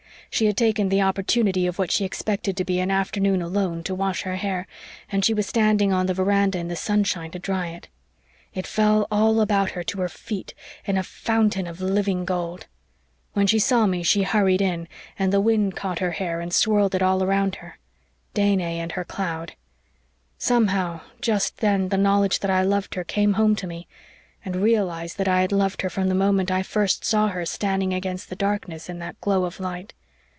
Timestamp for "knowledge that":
21.97-22.49